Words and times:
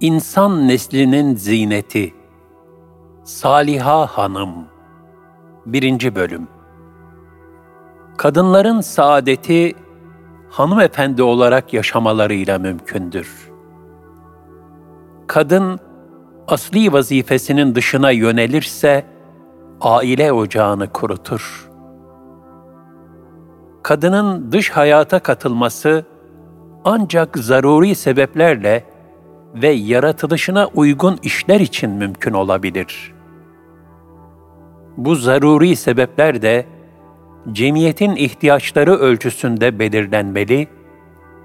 İnsan 0.00 0.68
neslinin 0.68 1.34
zineti 1.34 2.14
Saliha 3.24 4.06
Hanım 4.06 4.50
1. 5.66 6.14
Bölüm 6.14 6.48
Kadınların 8.16 8.80
saadeti 8.80 9.74
hanımefendi 10.50 11.22
olarak 11.22 11.74
yaşamalarıyla 11.74 12.58
mümkündür. 12.58 13.50
Kadın 15.26 15.78
asli 16.48 16.92
vazifesinin 16.92 17.74
dışına 17.74 18.10
yönelirse 18.10 19.06
aile 19.80 20.32
ocağını 20.32 20.92
kurutur. 20.92 21.70
Kadının 23.82 24.52
dış 24.52 24.70
hayata 24.70 25.18
katılması 25.18 26.04
ancak 26.84 27.38
zaruri 27.38 27.94
sebeplerle 27.94 28.95
ve 29.62 29.68
yaratılışına 29.68 30.66
uygun 30.66 31.18
işler 31.22 31.60
için 31.60 31.90
mümkün 31.90 32.32
olabilir. 32.32 33.14
Bu 34.96 35.14
zaruri 35.14 35.76
sebepler 35.76 36.42
de 36.42 36.66
cemiyetin 37.52 38.16
ihtiyaçları 38.16 38.94
ölçüsünde 38.94 39.78
belirlenmeli, 39.78 40.68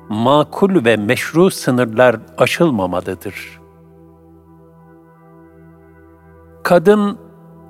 makul 0.09 0.85
ve 0.85 0.97
meşru 0.97 1.51
sınırlar 1.51 2.19
aşılmamalıdır. 2.37 3.61
Kadın 6.63 7.17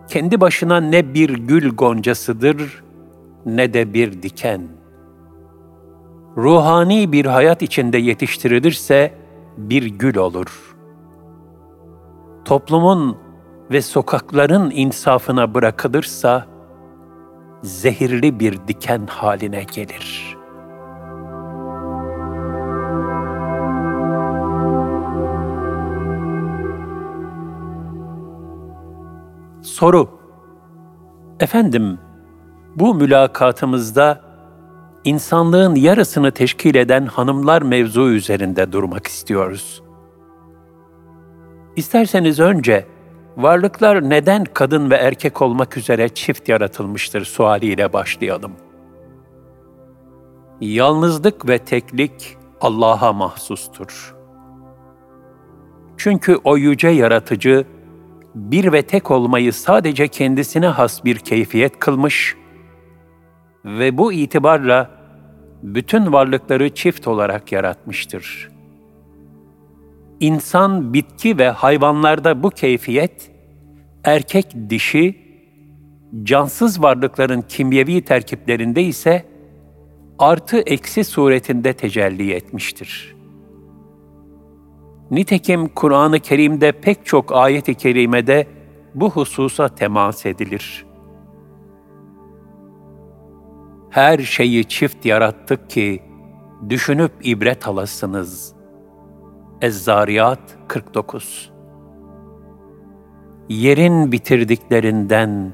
kendi 0.08 0.42
başına 0.42 0.80
ne 0.80 1.14
bir 1.14 1.30
gül 1.30 1.70
goncasıdır 1.76 2.84
ne 3.46 3.74
de 3.74 3.94
bir 3.94 4.22
diken. 4.22 4.62
Ruhani 6.38 7.12
bir 7.12 7.26
hayat 7.26 7.62
içinde 7.62 7.98
yetiştirilirse 7.98 9.21
bir 9.58 9.86
gül 9.86 10.18
olur. 10.18 10.76
Toplumun 12.46 13.18
ve 13.72 13.82
sokakların 13.82 14.72
insafına 14.72 15.54
bırakılırsa 15.54 16.48
zehirli 17.64 18.40
bir 18.40 18.68
diken 18.68 19.08
haline 19.08 19.64
gelir. 19.64 20.38
Soru 29.62 30.22
Efendim, 31.42 32.00
bu 32.76 32.96
mülakatımızda 32.96 34.22
insanlığın 35.06 35.76
yarısını 35.76 36.32
teşkil 36.32 36.76
eden 36.76 37.06
hanımlar 37.06 37.62
mevzu 37.62 38.10
üzerinde 38.10 38.72
durmak 38.72 39.08
istiyoruz. 39.08 39.84
İsterseniz 41.76 42.40
önce 42.40 42.86
varlıklar 43.38 44.10
neden 44.10 44.44
kadın 44.44 44.92
ve 44.92 44.96
erkek 44.96 45.42
olmak 45.42 45.78
üzere 45.78 46.10
çift 46.10 46.50
yaratılmıştır 46.50 47.26
sualiyle 47.26 47.94
başlayalım. 47.94 48.52
Yalnızlık 50.62 51.50
ve 51.50 51.58
teklik 51.58 52.38
Allah'a 52.62 53.14
mahsustur. 53.14 54.16
Çünkü 55.98 56.38
o 56.44 56.58
yüce 56.58 56.88
yaratıcı 56.88 57.66
bir 58.36 58.72
ve 58.72 58.82
tek 58.82 59.12
olmayı 59.12 59.54
sadece 59.54 60.08
kendisine 60.08 60.68
has 60.68 61.06
bir 61.06 61.16
keyfiyet 61.16 61.80
kılmış 61.80 62.36
ve 63.66 63.98
bu 63.98 64.14
itibarla 64.14 64.90
bütün 65.64 66.14
varlıkları 66.14 66.70
çift 66.70 67.08
olarak 67.08 67.52
yaratmıştır. 67.52 68.52
İnsan, 70.20 70.94
bitki 70.94 71.38
ve 71.38 71.50
hayvanlarda 71.50 72.44
bu 72.44 72.50
keyfiyet, 72.50 73.32
erkek 74.04 74.56
dişi, 74.70 75.22
cansız 76.24 76.82
varlıkların 76.82 77.42
kimyevi 77.42 78.02
terkiplerinde 78.02 78.84
ise 78.84 79.26
artı 80.20 80.60
eksi 80.60 81.04
suretinde 81.04 81.74
tecelli 81.74 82.32
etmiştir. 82.32 83.16
Nitekim 85.12 85.68
Kur'an-ı 85.68 86.20
Kerim'de 86.20 86.72
pek 86.72 87.06
çok 87.06 87.36
ayet-i 87.36 87.76
kerimede 87.76 88.48
bu 88.96 89.10
hususa 89.10 89.68
temas 89.76 90.26
edilir.'' 90.26 90.91
Her 93.92 94.20
şeyi 94.20 94.66
çift 94.66 95.06
yarattık 95.06 95.70
ki 95.70 96.04
düşünüp 96.70 97.12
ibret 97.24 97.68
alasınız. 97.68 98.54
Ez-Zariyat 99.62 100.40
49 100.68 101.52
Yerin 103.50 104.12
bitirdiklerinden, 104.12 105.54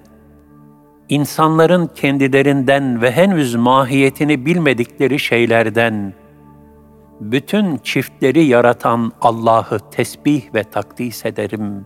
insanların 1.10 1.90
kendilerinden 1.96 3.02
ve 3.02 3.12
henüz 3.12 3.56
mahiyetini 3.56 4.46
bilmedikleri 4.46 5.20
şeylerden, 5.20 6.14
bütün 7.20 7.78
çiftleri 7.78 8.46
yaratan 8.46 9.12
Allah'ı 9.22 9.80
tesbih 9.92 10.54
ve 10.54 10.64
takdis 10.64 11.26
ederim. 11.26 11.86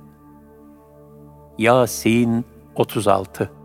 Yasin 1.58 2.46
36 2.76 3.61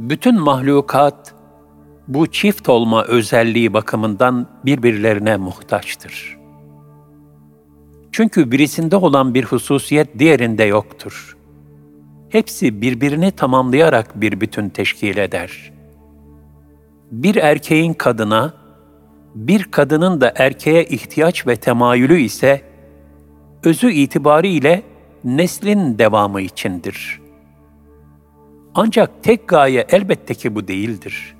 bütün 0.00 0.40
mahlukat 0.40 1.34
bu 2.08 2.26
çift 2.26 2.68
olma 2.68 3.04
özelliği 3.04 3.72
bakımından 3.72 4.46
birbirlerine 4.64 5.36
muhtaçtır. 5.36 6.38
Çünkü 8.12 8.50
birisinde 8.50 8.96
olan 8.96 9.34
bir 9.34 9.44
hususiyet 9.44 10.18
diğerinde 10.18 10.64
yoktur. 10.64 11.36
Hepsi 12.28 12.82
birbirini 12.82 13.32
tamamlayarak 13.32 14.20
bir 14.20 14.40
bütün 14.40 14.68
teşkil 14.68 15.16
eder. 15.16 15.72
Bir 17.10 17.36
erkeğin 17.36 17.94
kadına, 17.94 18.54
bir 19.34 19.64
kadının 19.64 20.20
da 20.20 20.32
erkeğe 20.36 20.84
ihtiyaç 20.84 21.46
ve 21.46 21.56
temayülü 21.56 22.20
ise 22.20 22.62
özü 23.64 23.92
itibariyle 23.92 24.82
neslin 25.24 25.98
devamı 25.98 26.40
içindir.'' 26.40 27.29
Ancak 28.74 29.22
tek 29.22 29.48
gaye 29.48 29.86
elbette 29.90 30.34
ki 30.34 30.54
bu 30.54 30.68
değildir. 30.68 31.36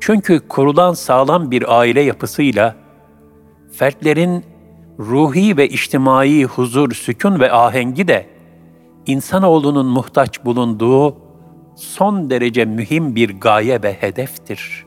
Çünkü 0.00 0.48
kurulan 0.48 0.94
sağlam 0.94 1.50
bir 1.50 1.78
aile 1.78 2.00
yapısıyla 2.00 2.76
fertlerin 3.72 4.44
ruhi 4.98 5.56
ve 5.56 5.68
içtimai 5.68 6.44
huzur, 6.44 6.92
sükun 6.92 7.40
ve 7.40 7.52
ahengi 7.52 8.08
de 8.08 8.26
insanoğlunun 9.06 9.86
muhtaç 9.86 10.44
bulunduğu 10.44 11.16
son 11.76 12.30
derece 12.30 12.64
mühim 12.64 13.14
bir 13.14 13.40
gaye 13.40 13.82
ve 13.82 13.92
hedeftir. 13.92 14.86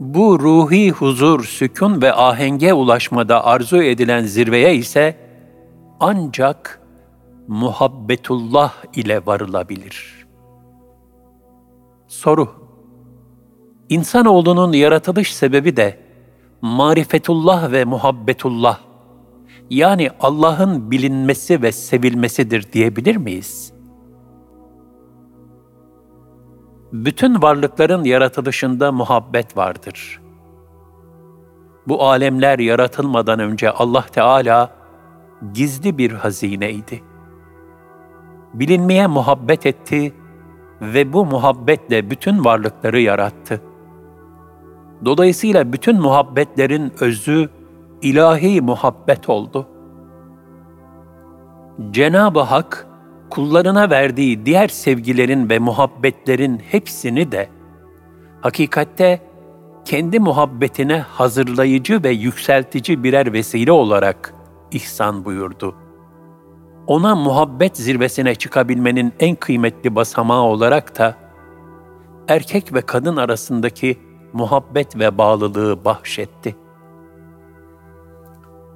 Bu 0.00 0.40
ruhi 0.40 0.90
huzur, 0.90 1.44
sükun 1.44 2.02
ve 2.02 2.12
ahenge 2.12 2.72
ulaşmada 2.72 3.44
arzu 3.44 3.82
edilen 3.82 4.24
zirveye 4.24 4.74
ise 4.74 5.16
ancak 6.00 6.77
muhabbetullah 7.48 8.74
ile 8.94 9.26
varılabilir. 9.26 10.26
Soru 12.08 12.48
İnsanoğlunun 13.88 14.72
yaratılış 14.72 15.34
sebebi 15.34 15.76
de 15.76 15.98
marifetullah 16.62 17.72
ve 17.72 17.84
muhabbetullah 17.84 18.80
yani 19.70 20.10
Allah'ın 20.20 20.90
bilinmesi 20.90 21.62
ve 21.62 21.72
sevilmesidir 21.72 22.72
diyebilir 22.72 23.16
miyiz? 23.16 23.72
Bütün 26.92 27.42
varlıkların 27.42 28.04
yaratılışında 28.04 28.92
muhabbet 28.92 29.56
vardır. 29.56 30.20
Bu 31.88 32.04
alemler 32.04 32.58
yaratılmadan 32.58 33.38
önce 33.38 33.70
Allah 33.70 34.06
Teala 34.12 34.70
gizli 35.54 35.98
bir 35.98 36.12
hazineydi 36.12 37.07
bilinmeye 38.60 39.06
muhabbet 39.06 39.66
etti 39.66 40.14
ve 40.80 41.12
bu 41.12 41.26
muhabbetle 41.26 42.10
bütün 42.10 42.44
varlıkları 42.44 43.00
yarattı. 43.00 43.60
Dolayısıyla 45.04 45.72
bütün 45.72 46.00
muhabbetlerin 46.00 46.92
özü 47.00 47.48
ilahi 48.02 48.60
muhabbet 48.60 49.28
oldu. 49.28 49.66
Cenab-ı 51.90 52.40
Hak 52.40 52.86
kullarına 53.30 53.90
verdiği 53.90 54.46
diğer 54.46 54.68
sevgilerin 54.68 55.50
ve 55.50 55.58
muhabbetlerin 55.58 56.58
hepsini 56.58 57.32
de 57.32 57.48
hakikatte 58.40 59.20
kendi 59.84 60.20
muhabbetine 60.20 60.98
hazırlayıcı 60.98 62.02
ve 62.02 62.10
yükseltici 62.10 63.02
birer 63.02 63.32
vesile 63.32 63.72
olarak 63.72 64.34
ihsan 64.72 65.24
buyurdu.'' 65.24 65.87
Ona 66.88 67.14
muhabbet 67.14 67.76
zirvesine 67.76 68.34
çıkabilmenin 68.34 69.12
en 69.20 69.36
kıymetli 69.36 69.94
basamağı 69.94 70.42
olarak 70.42 70.98
da 70.98 71.14
erkek 72.28 72.74
ve 72.74 72.80
kadın 72.80 73.16
arasındaki 73.16 73.98
muhabbet 74.32 74.98
ve 74.98 75.18
bağlılığı 75.18 75.84
bahşetti. 75.84 76.56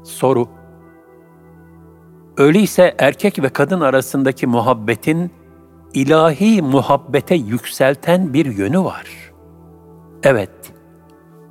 Soru 0.04 0.48
Öyleyse 2.36 2.94
erkek 2.98 3.42
ve 3.42 3.48
kadın 3.48 3.80
arasındaki 3.80 4.46
muhabbetin 4.46 5.30
ilahi 5.94 6.62
muhabbete 6.62 7.34
yükselten 7.34 8.34
bir 8.34 8.46
yönü 8.46 8.84
var. 8.84 9.06
Evet, 10.22 10.72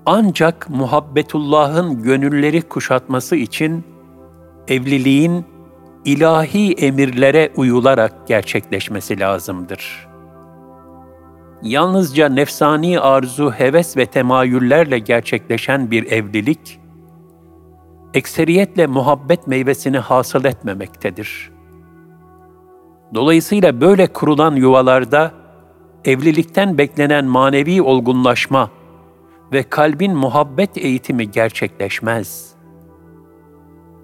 ancak 0.06 0.70
muhabbetullahın 0.70 2.04
gönülleri 2.04 2.62
kuşatması 2.62 3.36
için 3.36 3.84
evliliğin 4.68 5.46
ilahi 6.06 6.74
emirlere 6.74 7.52
uyularak 7.56 8.28
gerçekleşmesi 8.28 9.20
lazımdır. 9.20 10.08
Yalnızca 11.64 12.30
nefsani 12.30 13.00
arzu, 13.00 13.52
heves 13.52 13.98
ve 13.98 14.06
temayüllerle 14.06 15.00
gerçekleşen 15.00 15.92
bir 15.92 16.12
evlilik, 16.12 16.80
ekseriyetle 18.14 18.88
muhabbet 18.88 19.48
meyvesini 19.48 19.98
hasıl 19.98 20.46
etmemektedir. 20.46 21.52
Dolayısıyla 23.14 23.82
böyle 23.82 24.08
kurulan 24.08 24.56
yuvalarda 24.56 25.32
evlilikten 26.06 26.78
beklenen 26.78 27.26
manevi 27.26 27.82
olgunlaşma 27.82 28.70
ve 29.54 29.64
kalbin 29.64 30.16
muhabbet 30.16 30.78
eğitimi 30.78 31.32
gerçekleşmez. 31.32 32.51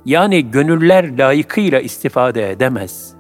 Yani 0.08 0.52
gönüller 0.52 1.18
layıkıyla 1.18 1.80
istifade 1.80 2.52
edemez. 2.52 3.14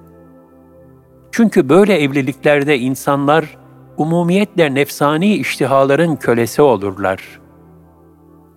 Çünkü 1.32 1.70
böyle 1.70 2.00
evliliklerde 2.00 2.78
insanlar 2.78 3.58
umumiyetle 3.98 4.74
nefsani 4.74 5.36
iştihaların 5.36 6.16
kölesi 6.16 6.62
olurlar.'' 6.62 7.48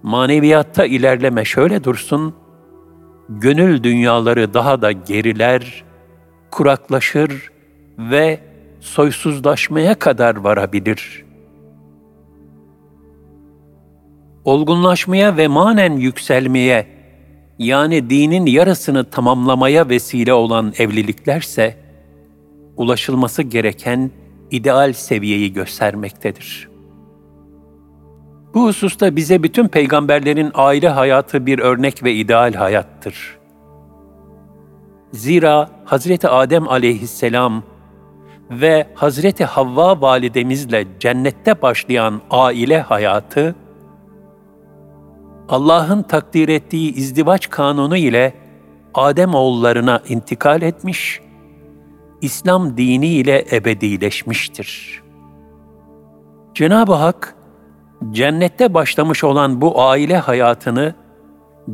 maneviyatta 0.03 0.85
ilerleme 0.87 1.45
şöyle 1.45 1.85
dursun, 1.85 2.35
gönül 3.29 3.83
dünyaları 3.83 4.55
daha 4.55 4.83
da 4.83 4.93
geriler, 4.93 5.85
kuraklaşır 6.51 7.51
ve 7.99 8.41
soysuzlaşmaya 8.81 9.95
kadar 9.95 10.37
varabilir. 10.37 11.25
Olgunlaşmaya 14.45 15.37
ve 15.37 15.49
manen 15.49 15.93
yükselmeye, 15.93 16.87
yani 17.61 18.11
dinin 18.11 18.47
yarısını 18.47 19.11
tamamlamaya 19.11 19.89
vesile 19.89 20.33
olan 20.33 20.73
evliliklerse, 20.79 21.77
ulaşılması 22.77 23.43
gereken 23.43 24.11
ideal 24.51 24.93
seviyeyi 24.93 25.53
göstermektedir.'' 25.53 26.71
Bu 28.55 28.67
hususta 28.67 29.17
bize 29.17 29.43
bütün 29.43 29.69
peygamberlerin 29.69 30.51
aile 30.55 30.89
hayatı 30.89 31.47
bir 31.47 31.59
örnek 31.59 32.05
ve 32.05 32.13
ideal 32.13 32.55
hayattır. 32.55 33.39
Zira 35.13 35.71
Hazreti 35.85 36.29
Adem 36.29 36.69
aleyhisselam 36.69 37.63
ve 38.51 38.87
Hazreti 38.95 39.45
Havva 39.45 40.01
validemizle 40.01 40.87
cennette 41.01 41.63
başlayan 41.63 42.21
aile 42.31 42.81
hayatı, 42.81 43.55
Allah'ın 45.51 46.03
takdir 46.03 46.49
ettiği 46.49 46.95
izdivaç 46.95 47.51
kanunu 47.51 47.97
ile 47.97 48.35
Adem 48.95 49.35
oğullarına 49.35 50.03
intikal 50.09 50.63
etmiş, 50.63 51.21
İslam 52.21 52.77
dini 52.77 53.07
ile 53.07 53.45
ebedileşmiştir. 53.53 55.03
Cenab-ı 56.55 56.95
Hak, 56.95 57.35
cennette 58.11 58.75
başlamış 58.75 59.25
olan 59.25 59.61
bu 59.61 59.83
aile 59.83 60.19
hayatını 60.19 60.95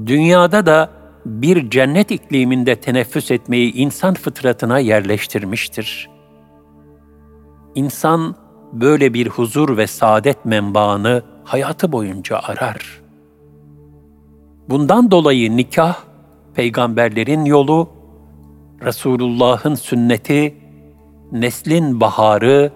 dünyada 0.06 0.67
da 0.67 0.90
bir 1.26 1.70
cennet 1.70 2.11
ikliminde 2.11 2.76
teneffüs 2.76 3.31
etmeyi 3.31 3.73
insan 3.73 4.14
fıtratına 4.14 4.78
yerleştirmiştir. 4.78 6.11
İnsan 7.75 8.34
böyle 8.73 9.14
bir 9.14 9.26
huzur 9.26 9.76
ve 9.76 9.87
saadet 9.87 10.44
menbaını 10.44 11.23
hayatı 11.44 11.93
boyunca 11.93 12.38
arar. 12.38 13.06
Bundan 14.68 15.10
dolayı 15.10 15.56
nikah, 15.56 15.96
peygamberlerin 16.54 17.44
yolu, 17.44 17.88
Resulullah'ın 18.84 19.74
sünneti, 19.74 20.56
neslin 21.32 22.00
baharı, 22.00 22.72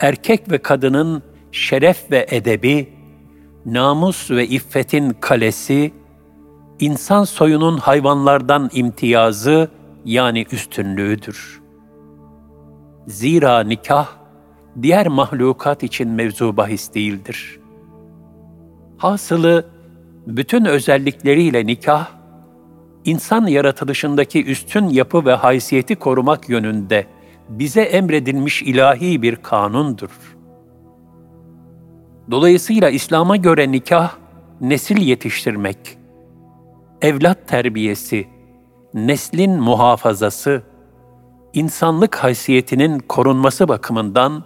erkek 0.00 0.50
ve 0.50 0.58
kadının 0.58 1.22
şeref 1.52 2.10
ve 2.10 2.26
edebi, 2.30 2.92
namus 3.66 4.30
ve 4.30 4.46
iffetin 4.46 5.10
kalesi, 5.20 5.92
insan 6.80 7.24
soyunun 7.24 7.76
hayvanlardan 7.76 8.70
imtiyazı 8.72 9.68
yani 10.04 10.46
üstünlüğüdür. 10.52 11.62
Zira 13.06 13.60
nikah, 13.60 14.08
diğer 14.82 15.08
mahlukat 15.08 15.82
için 15.82 16.08
mevzu 16.08 16.56
bahis 16.56 16.94
değildir. 16.94 17.60
Hasılı, 18.98 19.73
bütün 20.26 20.64
özellikleriyle 20.64 21.66
nikah, 21.66 22.08
insan 23.04 23.46
yaratılışındaki 23.46 24.44
üstün 24.44 24.88
yapı 24.88 25.24
ve 25.24 25.34
haysiyeti 25.34 25.96
korumak 25.96 26.48
yönünde 26.48 27.06
bize 27.48 27.82
emredilmiş 27.82 28.62
ilahi 28.62 29.22
bir 29.22 29.36
kanundur.'' 29.36 30.34
Dolayısıyla 32.30 32.90
İslam'a 32.90 33.36
göre 33.36 33.72
nikah, 33.72 34.16
nesil 34.60 34.96
yetiştirmek, 34.96 35.98
evlat 37.02 37.48
terbiyesi, 37.48 38.28
neslin 38.94 39.50
muhafazası, 39.50 40.62
insanlık 41.52 42.16
haysiyetinin 42.16 42.98
korunması 42.98 43.68
bakımından 43.68 44.44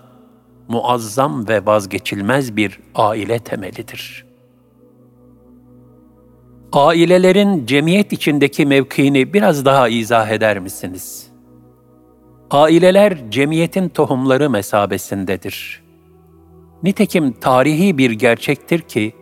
muazzam 0.69 1.49
ve 1.49 1.67
vazgeçilmez 1.67 2.57
bir 2.57 2.81
aile 2.95 3.39
temelidir. 3.39 4.28
Ailelerin 6.73 7.67
cemiyet 7.67 8.13
içindeki 8.13 8.67
mevkiini 8.67 9.33
biraz 9.33 9.65
daha 9.65 9.89
izah 9.89 10.29
eder 10.29 10.59
misiniz? 10.59 11.27
Aileler 12.51 13.31
cemiyetin 13.31 13.89
tohumları 13.89 14.51
mesabesindedir.'' 14.51 15.89
Nitekim 16.83 17.33
tarihi 17.33 17.99
bir 17.99 18.11
gerçektir 18.11 18.81
ki, 18.81 19.13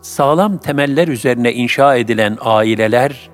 sağlam 0.00 0.58
temeller 0.58 1.08
üzerine 1.08 1.52
inşa 1.52 1.96
edilen 1.96 2.38
aileler, 2.40 3.30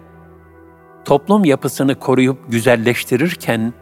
toplum 1.04 1.44
yapısını 1.44 1.94
koruyup 1.94 2.38
güzelleştirirken, 2.48 3.72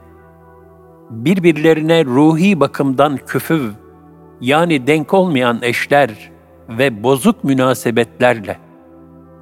birbirlerine 1.11 2.05
ruhi 2.05 2.61
bakımdan 2.61 3.17
küfüv, 3.17 3.71
yani 4.40 4.87
denk 4.87 5.14
olmayan 5.14 5.59
eşler 5.62 6.31
ve 6.69 7.02
bozuk 7.02 7.45
münasebetlerle 7.45 8.63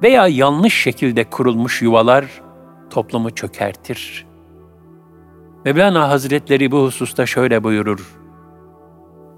veya 0.03 0.27
yanlış 0.27 0.73
şekilde 0.73 1.23
kurulmuş 1.23 1.81
yuvalar 1.81 2.25
toplumu 2.89 3.31
çökertir. 3.31 4.25
Mevlana 5.65 6.09
Hazretleri 6.09 6.71
bu 6.71 6.83
hususta 6.83 7.25
şöyle 7.25 7.63
buyurur 7.63 8.23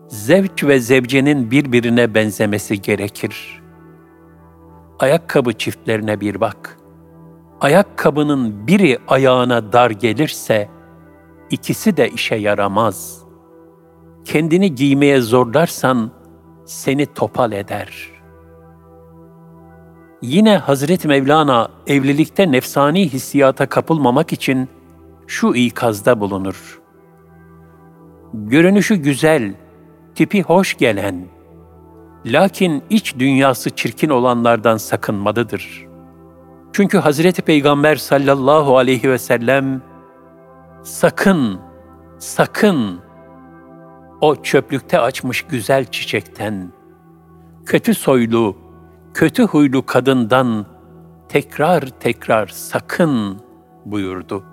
zevç 0.07 0.63
ve 0.63 0.79
zevcenin 0.79 1.51
birbirine 1.51 2.15
benzemesi 2.15 2.81
gerekir. 2.81 3.61
Ayakkabı 4.99 5.53
çiftlerine 5.53 6.21
bir 6.21 6.41
bak. 6.41 6.77
Ayakkabının 7.61 8.67
biri 8.67 8.97
ayağına 9.07 9.73
dar 9.73 9.91
gelirse, 9.91 10.69
ikisi 11.49 11.97
de 11.97 12.09
işe 12.09 12.35
yaramaz. 12.35 13.23
Kendini 14.25 14.75
giymeye 14.75 15.21
zorlarsan, 15.21 16.11
seni 16.65 17.05
topal 17.05 17.51
eder. 17.51 18.14
Yine 20.21 20.57
Hazreti 20.57 21.07
Mevlana 21.07 21.67
evlilikte 21.87 22.51
nefsani 22.51 23.09
hissiyata 23.09 23.65
kapılmamak 23.65 24.33
için 24.33 24.69
şu 25.27 25.53
ikazda 25.53 26.19
bulunur. 26.19 26.81
Görünüşü 28.33 28.95
güzel, 28.95 29.53
tipi 30.15 30.43
hoş 30.43 30.77
gelen, 30.77 31.25
lakin 32.25 32.83
iç 32.89 33.15
dünyası 33.19 33.69
çirkin 33.69 34.09
olanlardan 34.09 34.77
sakınmalıdır. 34.77 35.85
Çünkü 36.73 36.97
Hazreti 36.97 37.41
Peygamber 37.41 37.95
sallallahu 37.95 38.77
aleyhi 38.77 39.09
ve 39.09 39.17
sellem, 39.17 39.81
sakın, 40.83 41.59
sakın 42.19 42.99
o 44.21 44.35
çöplükte 44.35 44.99
açmış 44.99 45.41
güzel 45.41 45.85
çiçekten, 45.85 46.71
kötü 47.65 47.93
soylu, 47.93 48.64
kötü 49.15 49.43
huylu 49.43 49.85
kadından 49.85 50.65
tekrar 51.29 51.81
tekrar 51.81 52.47
sakın 52.47 53.41
buyurdu. 53.85 54.43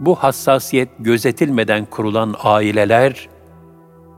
Bu 0.00 0.14
hassasiyet 0.14 0.88
gözetilmeden 0.98 1.84
kurulan 1.84 2.34
aileler, 2.42 3.28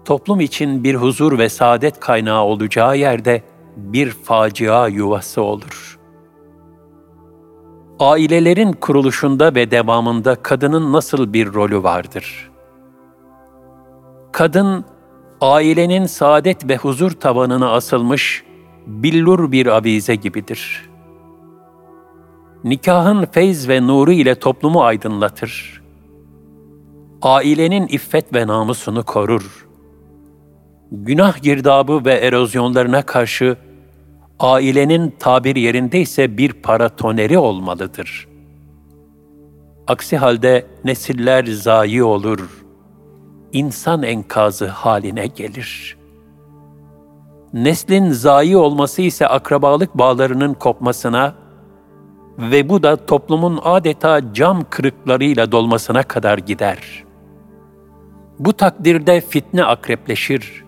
toplum 0.05 0.41
için 0.41 0.85
bir 0.85 0.95
huzur 0.95 1.39
ve 1.39 1.49
saadet 1.49 2.01
kaynağı 2.01 2.43
olacağı 2.43 2.97
yerde 2.97 3.43
bir 3.77 4.11
facia 4.11 4.89
yuvası 4.89 5.43
olur. 5.43 5.99
ailelerin 8.01 8.73
kuruluşunda 8.73 9.55
ve 9.55 9.71
devamında 9.71 10.35
kadının 10.35 10.93
nasıl 10.93 11.33
bir 11.33 11.55
rolü 11.55 11.83
vardır? 11.83 12.51
Kadın, 14.33 14.85
ailenin 15.41 16.07
saadet 16.07 16.69
ve 16.69 16.77
huzur 16.77 17.11
tavanına 17.11 17.73
asılmış 17.73 18.48
billur 18.89 19.53
bir 19.53 19.67
avize 19.67 20.15
gibidir. 20.15 20.89
Nikahın 22.65 23.25
feyz 23.25 23.69
ve 23.69 23.87
nuru 23.87 24.13
ile 24.13 24.35
toplumu 24.35 24.83
aydınlatır. 24.83 25.83
Ailenin 27.23 27.87
iffet 27.87 28.35
ve 28.35 28.47
namusunu 28.47 29.05
korur. 29.05 29.67
Günah 30.93 31.43
girdabı 31.43 32.05
ve 32.05 32.13
erozyonlarına 32.13 33.03
karşı 33.03 33.57
ailenin 34.41 35.15
tabir 35.19 35.57
yerindeyse 35.57 36.39
bir 36.39 36.53
paratoneri 36.53 37.39
olmalıdır. 37.39 38.29
Aksi 39.87 40.17
halde 40.17 40.67
nesiller 40.85 41.45
zayi 41.45 42.03
olur, 42.03 42.65
insan 43.53 44.03
enkazı 44.03 44.67
haline 44.67 45.27
gelir. 45.27 45.98
Neslin 47.53 48.11
zayi 48.11 48.57
olması 48.57 49.03
ise 49.03 49.27
akrabalık 49.27 49.95
bağlarının 49.95 50.55
kopmasına 50.55 51.35
ve 52.39 52.69
bu 52.69 52.83
da 52.83 53.07
toplumun 53.07 53.61
adeta 53.65 54.33
cam 54.35 54.65
kırıklarıyla 54.71 55.53
dolmasına 55.53 56.03
kadar 56.03 56.39
gider. 56.39 57.05
Bu 58.39 58.53
takdirde 58.53 59.21
fitne 59.21 59.65
akrepleşir, 59.65 60.65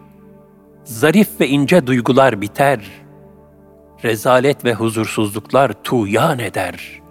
zarif 0.85 1.41
ve 1.41 1.49
ince 1.49 1.87
duygular 1.87 2.41
biter.'' 2.41 3.01
rezalet 4.05 4.65
ve 4.65 4.75
huzursuzluklar 4.75 5.73
tuğyan 5.85 6.39
eder. 6.39 7.03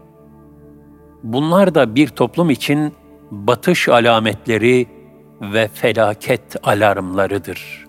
Bunlar 1.23 1.75
da 1.75 1.95
bir 1.95 2.07
toplum 2.07 2.49
için 2.49 2.93
batış 3.31 3.89
alametleri 3.89 4.87
ve 5.41 5.67
felaket 5.67 6.55
alarmlarıdır. 6.63 7.88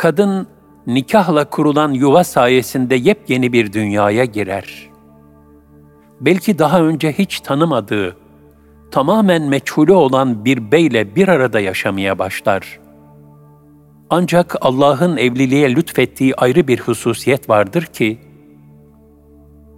Kadın, 0.00 0.46
nikahla 0.86 1.50
kurulan 1.50 1.92
yuva 1.92 2.24
sayesinde 2.24 2.94
yepyeni 2.94 3.52
bir 3.52 3.72
dünyaya 3.72 4.24
girer. 4.24 4.88
Belki 6.20 6.58
daha 6.58 6.82
önce 6.82 7.12
hiç 7.12 7.40
tanımadığı, 7.40 8.16
tamamen 8.90 9.42
meçhulü 9.42 9.92
olan 9.92 10.44
bir 10.44 10.72
beyle 10.72 11.16
bir 11.16 11.28
arada 11.28 11.60
yaşamaya 11.60 12.18
başlar. 12.18 12.80
Ancak 14.10 14.56
Allah'ın 14.60 15.16
evliliğe 15.16 15.74
lütfettiği 15.74 16.34
ayrı 16.34 16.68
bir 16.68 16.80
hususiyet 16.80 17.50
vardır 17.50 17.82
ki, 17.82 18.18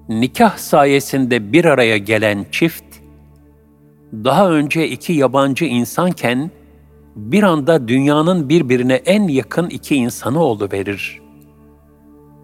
nikah 0.08 0.56
sayesinde 0.56 1.52
bir 1.52 1.64
araya 1.64 1.98
gelen 1.98 2.46
çift, 2.50 2.84
daha 4.12 4.50
önce 4.50 4.88
iki 4.88 5.12
yabancı 5.12 5.64
insanken, 5.64 6.50
bir 7.16 7.42
anda 7.42 7.88
dünyanın 7.88 8.48
birbirine 8.48 8.94
en 8.94 9.28
yakın 9.28 9.68
iki 9.68 9.96
insanı 9.96 10.38
verir. 10.72 11.22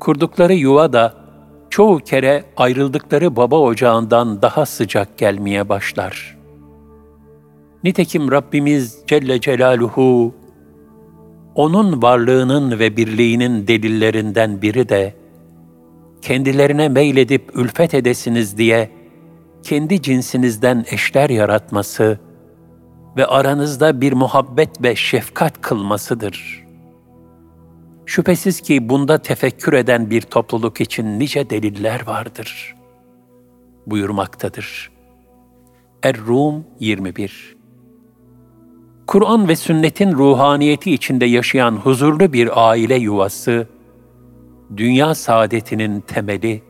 Kurdukları 0.00 0.54
yuva 0.54 0.92
da 0.92 1.14
çoğu 1.70 1.98
kere 1.98 2.44
ayrıldıkları 2.56 3.36
baba 3.36 3.60
ocağından 3.60 4.42
daha 4.42 4.66
sıcak 4.66 5.18
gelmeye 5.18 5.68
başlar. 5.68 6.38
Nitekim 7.84 8.32
Rabbimiz 8.32 8.98
Celle 9.06 9.40
Celaluhu 9.40 10.34
onun 11.54 12.02
varlığının 12.02 12.78
ve 12.78 12.96
birliğinin 12.96 13.66
delillerinden 13.66 14.62
biri 14.62 14.88
de, 14.88 15.14
kendilerine 16.22 16.88
meyledip 16.88 17.50
ülfet 17.54 17.94
edesiniz 17.94 18.58
diye, 18.58 18.90
kendi 19.62 20.02
cinsinizden 20.02 20.84
eşler 20.90 21.30
yaratması 21.30 22.18
ve 23.18 23.26
aranızda 23.26 24.00
bir 24.00 24.12
muhabbet 24.12 24.82
ve 24.82 24.96
şefkat 24.96 25.60
kılmasıdır. 25.60 26.64
Şüphesiz 28.06 28.60
ki 28.60 28.88
bunda 28.88 29.18
tefekkür 29.18 29.72
eden 29.72 30.10
bir 30.10 30.22
topluluk 30.22 30.80
için 30.80 31.18
nice 31.18 31.50
deliller 31.50 32.06
vardır. 32.06 32.74
Buyurmaktadır. 33.86 34.90
Er-Rum 36.02 36.64
21 36.80 37.56
Kur'an 39.06 39.48
ve 39.48 39.56
sünnetin 39.56 40.12
ruhaniyeti 40.12 40.94
içinde 40.94 41.24
yaşayan 41.24 41.72
huzurlu 41.72 42.32
bir 42.32 42.68
aile 42.68 42.94
yuvası, 42.94 43.66
dünya 44.76 45.14
saadetinin 45.14 46.00
temeli 46.00 46.62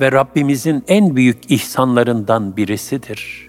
ve 0.00 0.12
Rabbimizin 0.12 0.84
en 0.88 1.16
büyük 1.16 1.50
ihsanlarından 1.50 2.56
birisidir. 2.56 3.47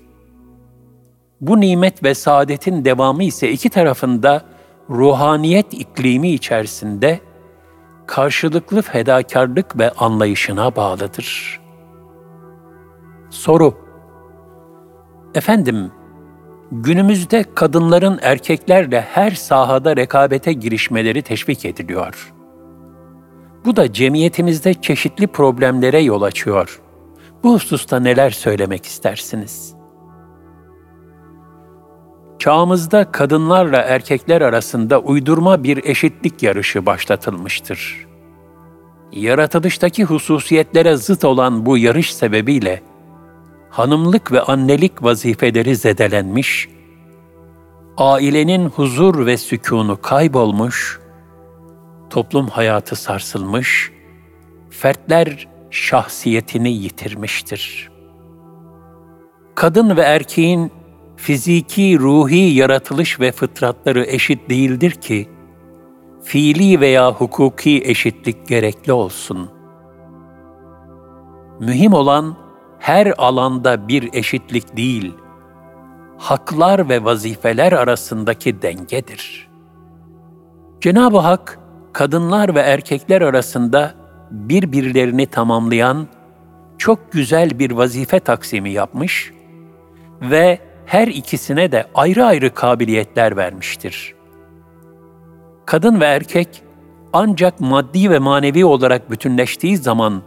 Bu 1.42 1.60
nimet 1.60 2.04
ve 2.04 2.14
saadetin 2.14 2.86
devamı 2.86 3.24
ise 3.24 3.52
iki 3.52 3.70
tarafında 3.70 4.42
ruhaniyet 4.90 5.74
iklimi 5.74 6.30
içerisinde 6.32 7.20
karşılıklı 8.08 8.82
fedakarlık 8.82 9.80
ve 9.80 9.92
anlayışına 9.92 10.76
bağlıdır. 10.76 11.60
Soru 13.30 13.74
Efendim, 15.36 15.92
Günümüzde 16.72 17.46
kadınların 17.56 18.20
erkeklerle 18.22 19.02
her 19.02 19.32
sahada 19.32 19.98
rekabete 19.98 20.54
girişmeleri 20.54 21.22
teşvik 21.22 21.66
ediliyor. 21.66 22.34
Bu 23.66 23.76
da 23.76 23.94
cemiyetimizde 23.94 24.74
çeşitli 24.74 25.28
problemlere 25.28 26.00
yol 26.00 26.22
açıyor. 26.22 26.82
Bu 27.44 27.54
hususta 27.54 28.00
neler 28.00 28.30
söylemek 28.30 28.86
istersiniz? 28.86 29.79
Çağımızda 32.40 33.12
kadınlarla 33.12 33.78
erkekler 33.78 34.42
arasında 34.42 35.00
uydurma 35.00 35.64
bir 35.64 35.84
eşitlik 35.84 36.44
yarışı 36.44 36.86
başlatılmıştır. 36.86 38.08
Yaratılıştaki 39.12 40.04
hususiyetlere 40.04 40.98
zıt 40.98 41.26
olan 41.26 41.66
bu 41.66 41.78
yarış 41.78 42.16
sebebiyle 42.16 42.82
hanımlık 43.70 44.32
ve 44.32 44.42
annelik 44.42 45.04
vazifeleri 45.04 45.76
zedelenmiş, 45.76 46.70
ailenin 47.98 48.70
huzur 48.70 49.26
ve 49.26 49.38
sükûnu 49.38 50.02
kaybolmuş, 50.02 51.00
toplum 52.10 52.48
hayatı 52.48 52.96
sarsılmış, 52.96 53.92
fertler 54.70 55.48
şahsiyetini 55.72 56.72
yitirmiştir. 56.72 57.90
Kadın 59.56 59.98
ve 59.98 60.02
erkeğin 60.02 60.72
fiziki, 61.22 62.00
ruhi 62.00 62.54
yaratılış 62.54 63.20
ve 63.20 63.32
fıtratları 63.32 64.06
eşit 64.06 64.50
değildir 64.50 64.92
ki, 64.92 65.30
fiili 66.24 66.80
veya 66.80 67.12
hukuki 67.12 67.82
eşitlik 67.86 68.48
gerekli 68.48 68.94
olsun. 68.94 69.50
Mühim 71.60 71.94
olan, 71.94 72.38
her 72.80 73.14
alanda 73.18 73.88
bir 73.88 74.10
eşitlik 74.14 74.78
değil, 74.78 75.14
haklar 76.18 76.90
ve 76.90 77.04
vazifeler 77.04 77.72
arasındaki 77.72 78.62
dengedir. 78.62 79.50
Cenab-ı 80.82 81.18
Hak, 81.18 81.60
kadınlar 81.94 82.56
ve 82.56 82.60
erkekler 82.60 83.22
arasında 83.22 83.94
birbirlerini 84.32 85.26
tamamlayan 85.26 86.08
çok 86.78 87.12
güzel 87.12 87.60
bir 87.60 87.72
vazife 87.72 88.20
taksimi 88.20 88.70
yapmış 88.70 89.34
ve 90.22 90.69
her 90.90 91.08
ikisine 91.08 91.72
de 91.72 91.88
ayrı 91.96 92.26
ayrı 92.26 92.54
kabiliyetler 92.54 93.38
vermiştir. 93.38 94.16
Kadın 95.66 96.02
ve 96.02 96.06
erkek 96.06 96.64
ancak 97.14 97.60
maddi 97.60 98.10
ve 98.10 98.20
manevi 98.20 98.66
olarak 98.66 99.12
bütünleştiği 99.12 99.78
zaman 99.78 100.22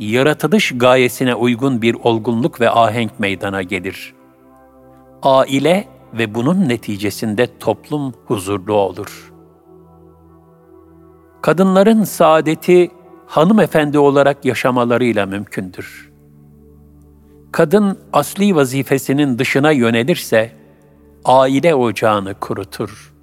yaratılış 0.00 0.72
gayesine 0.78 1.34
uygun 1.34 1.82
bir 1.82 1.94
olgunluk 1.94 2.60
ve 2.60 2.70
ahenk 2.70 3.20
meydana 3.20 3.62
gelir. 3.62 4.14
Aile 5.22 5.88
ve 6.14 6.34
bunun 6.34 6.68
neticesinde 6.68 7.58
toplum 7.58 8.14
huzurlu 8.26 8.74
olur. 8.74 9.32
Kadınların 11.42 12.04
saadeti 12.04 12.90
hanımefendi 13.26 13.98
olarak 13.98 14.44
yaşamalarıyla 14.44 15.26
mümkündür. 15.26 16.05
Kadın 17.56 17.98
asli 18.12 18.56
vazifesinin 18.56 19.38
dışına 19.38 19.70
yönelirse 19.70 20.52
aile 21.24 21.74
ocağını 21.74 22.34
kurutur. 22.34 23.14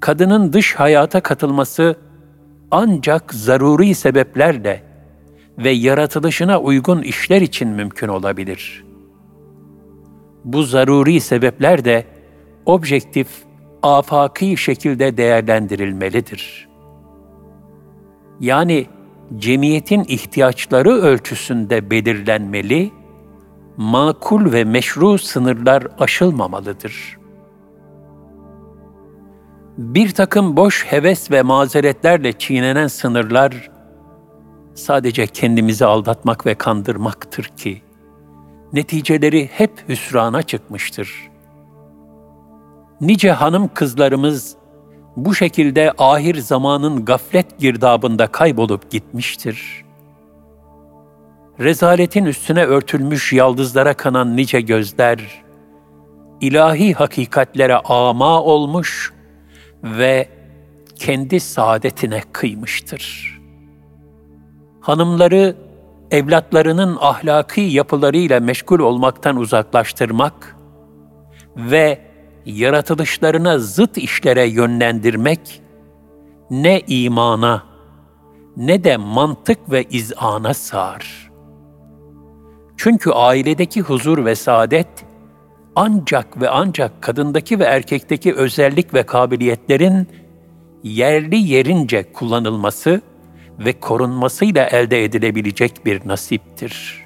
Kadının 0.00 0.52
dış 0.52 0.74
hayata 0.74 1.20
katılması 1.20 1.96
ancak 2.70 3.34
zaruri 3.34 3.94
sebeplerle 3.94 4.82
ve 5.58 5.70
yaratılışına 5.70 6.60
uygun 6.60 7.02
işler 7.02 7.40
için 7.40 7.68
mümkün 7.68 8.08
olabilir. 8.08 8.84
Bu 10.44 10.62
zaruri 10.62 11.20
sebepler 11.20 11.84
de 11.84 12.04
objektif, 12.66 13.28
afaki 13.82 14.56
şekilde 14.56 15.16
değerlendirilmelidir. 15.16 16.68
Yani 18.40 18.86
cemiyetin 19.38 20.04
ihtiyaçları 20.08 20.90
ölçüsünde 20.90 21.90
belirlenmeli, 21.90 22.90
makul 23.76 24.52
ve 24.52 24.64
meşru 24.64 25.18
sınırlar 25.18 25.86
aşılmamalıdır. 25.98 27.18
Bir 29.78 30.10
takım 30.10 30.56
boş 30.56 30.84
heves 30.86 31.30
ve 31.30 31.42
mazeretlerle 31.42 32.32
çiğnenen 32.32 32.86
sınırlar, 32.86 33.70
sadece 34.74 35.26
kendimizi 35.26 35.84
aldatmak 35.84 36.46
ve 36.46 36.54
kandırmaktır 36.54 37.44
ki, 37.44 37.82
neticeleri 38.72 39.50
hep 39.52 39.88
hüsrana 39.88 40.42
çıkmıştır. 40.42 41.30
Nice 43.00 43.32
hanım 43.32 43.70
kızlarımız 43.74 44.56
bu 45.16 45.34
şekilde 45.34 45.92
ahir 45.98 46.34
zamanın 46.34 47.04
gaflet 47.04 47.58
girdabında 47.58 48.26
kaybolup 48.26 48.90
gitmiştir. 48.90 49.84
Rezaletin 51.60 52.24
üstüne 52.24 52.64
örtülmüş 52.64 53.32
yaldızlara 53.32 53.94
kanan 53.94 54.36
nice 54.36 54.60
gözler, 54.60 55.42
ilahi 56.40 56.92
hakikatlere 56.94 57.76
ama 57.76 58.42
olmuş 58.42 59.12
ve 59.84 60.28
kendi 60.96 61.40
saadetine 61.40 62.22
kıymıştır. 62.32 63.30
Hanımları 64.80 65.56
evlatlarının 66.10 66.98
ahlaki 67.00 67.60
yapılarıyla 67.60 68.40
meşgul 68.40 68.78
olmaktan 68.78 69.36
uzaklaştırmak 69.36 70.56
ve 71.56 72.09
yaratılışlarına 72.46 73.58
zıt 73.58 73.98
işlere 73.98 74.48
yönlendirmek 74.48 75.62
ne 76.50 76.80
imana 76.86 77.62
ne 78.56 78.84
de 78.84 78.96
mantık 78.96 79.70
ve 79.70 79.84
izana 79.84 80.54
sığar. 80.54 81.30
Çünkü 82.76 83.10
ailedeki 83.10 83.80
huzur 83.80 84.24
ve 84.24 84.34
saadet 84.34 84.88
ancak 85.76 86.40
ve 86.40 86.50
ancak 86.50 87.02
kadındaki 87.02 87.58
ve 87.58 87.64
erkekteki 87.64 88.34
özellik 88.34 88.94
ve 88.94 89.02
kabiliyetlerin 89.02 90.08
yerli 90.82 91.36
yerince 91.36 92.12
kullanılması 92.12 93.00
ve 93.58 93.80
korunmasıyla 93.80 94.66
elde 94.66 95.04
edilebilecek 95.04 95.86
bir 95.86 96.08
nasiptir. 96.08 97.04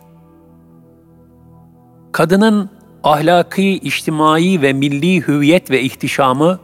Kadının 2.12 2.70
ahlaki, 3.04 3.70
içtimai 3.70 4.62
ve 4.62 4.72
milli 4.72 5.26
hüviyet 5.26 5.70
ve 5.70 5.82
ihtişamı 5.82 6.58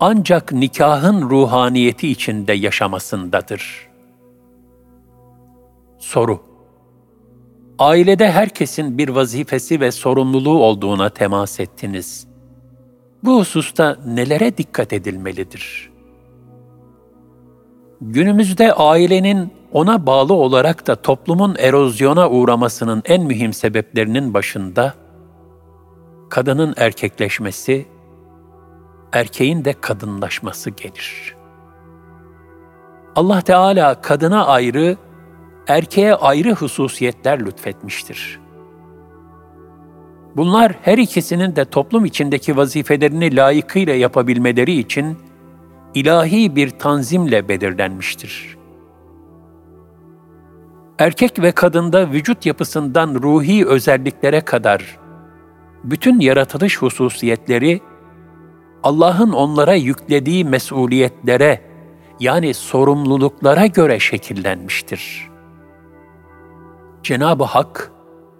ancak 0.00 0.52
nikahın 0.52 1.30
ruhaniyeti 1.30 2.08
içinde 2.08 2.52
yaşamasındadır. 2.52 3.88
Soru 5.98 6.40
Ailede 7.78 8.30
herkesin 8.30 8.98
bir 8.98 9.08
vazifesi 9.08 9.80
ve 9.80 9.92
sorumluluğu 9.92 10.62
olduğuna 10.62 11.10
temas 11.10 11.60
ettiniz. 11.60 12.26
Bu 13.24 13.38
hususta 13.38 13.96
nelere 14.06 14.56
dikkat 14.56 14.92
edilmelidir? 14.92 15.90
Günümüzde 18.00 18.72
ailenin 18.72 19.52
ona 19.72 20.06
bağlı 20.06 20.34
olarak 20.34 20.86
da 20.86 20.96
toplumun 20.96 21.56
erozyona 21.58 22.30
uğramasının 22.30 23.02
en 23.04 23.22
mühim 23.22 23.52
sebeplerinin 23.52 24.34
başında 24.34 24.94
kadının 26.28 26.74
erkekleşmesi, 26.76 27.86
erkeğin 29.12 29.64
de 29.64 29.72
kadınlaşması 29.80 30.70
gelir. 30.70 31.34
Allah 33.16 33.40
Teala 33.40 34.00
kadına 34.00 34.46
ayrı, 34.46 34.96
erkeğe 35.68 36.14
ayrı 36.14 36.54
hususiyetler 36.54 37.46
lütfetmiştir. 37.46 38.40
Bunlar 40.36 40.72
her 40.82 40.98
ikisinin 40.98 41.56
de 41.56 41.64
toplum 41.64 42.04
içindeki 42.04 42.56
vazifelerini 42.56 43.36
layıkıyla 43.36 43.94
yapabilmeleri 43.94 44.72
için 44.72 45.18
ilahi 45.94 46.56
bir 46.56 46.70
tanzimle 46.70 47.48
belirlenmiştir. 47.48 48.56
Erkek 50.98 51.38
ve 51.38 51.52
kadında 51.52 52.10
vücut 52.10 52.46
yapısından 52.46 53.14
ruhi 53.14 53.66
özelliklere 53.66 54.40
kadar 54.40 54.98
bütün 55.90 56.20
yaratılış 56.20 56.82
hususiyetleri 56.82 57.80
Allah'ın 58.82 59.32
onlara 59.32 59.74
yüklediği 59.74 60.44
mesuliyetlere 60.44 61.60
yani 62.20 62.54
sorumluluklara 62.54 63.66
göre 63.66 63.98
şekillenmiştir. 63.98 65.28
Cenab-ı 67.02 67.44
Hak 67.44 67.92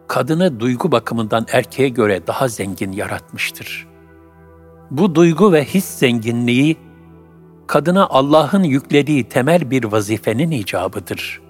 kadını 0.08 0.60
duygu 0.60 0.92
bakımından 0.92 1.46
erkeğe 1.52 1.88
göre 1.88 2.26
daha 2.26 2.48
zengin 2.48 2.92
yaratmıştır. 2.92 3.86
Bu 4.90 5.14
duygu 5.14 5.52
ve 5.52 5.64
his 5.64 5.84
zenginliği 5.84 6.76
kadına 7.66 8.06
Allah'ın 8.06 8.62
yüklediği 8.62 9.28
temel 9.28 9.70
bir 9.70 9.84
vazifenin 9.84 10.50
icabıdır. 10.50 11.42